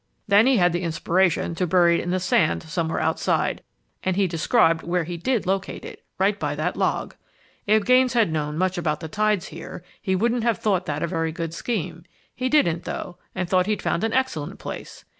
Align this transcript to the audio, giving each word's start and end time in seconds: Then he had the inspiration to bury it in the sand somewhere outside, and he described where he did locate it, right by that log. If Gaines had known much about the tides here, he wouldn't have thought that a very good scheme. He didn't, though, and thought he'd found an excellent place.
Then 0.27 0.47
he 0.47 0.57
had 0.57 0.73
the 0.73 0.81
inspiration 0.81 1.53
to 1.53 1.67
bury 1.67 1.99
it 1.99 2.03
in 2.03 2.09
the 2.09 2.19
sand 2.19 2.63
somewhere 2.63 2.99
outside, 2.99 3.61
and 4.01 4.15
he 4.15 4.25
described 4.25 4.81
where 4.81 5.03
he 5.03 5.15
did 5.15 5.45
locate 5.45 5.85
it, 5.85 6.03
right 6.17 6.39
by 6.39 6.55
that 6.55 6.75
log. 6.75 7.15
If 7.67 7.85
Gaines 7.85 8.13
had 8.13 8.31
known 8.31 8.57
much 8.57 8.79
about 8.79 8.99
the 8.99 9.07
tides 9.07 9.49
here, 9.49 9.83
he 10.01 10.15
wouldn't 10.15 10.41
have 10.41 10.57
thought 10.57 10.87
that 10.87 11.03
a 11.03 11.07
very 11.07 11.31
good 11.31 11.53
scheme. 11.53 12.03
He 12.33 12.49
didn't, 12.49 12.85
though, 12.85 13.19
and 13.35 13.47
thought 13.47 13.67
he'd 13.67 13.83
found 13.83 14.03
an 14.03 14.11
excellent 14.11 14.57
place. 14.57 15.05